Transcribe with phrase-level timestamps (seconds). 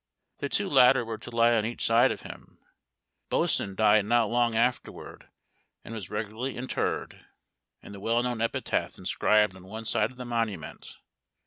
[0.39, 2.57] The two latter were to lie on each side of him.
[3.29, 5.29] Boatswain died not long afterward,
[5.83, 7.27] and was regularly interred,
[7.83, 10.97] and the well known epitaph inscribed on one side of the monument.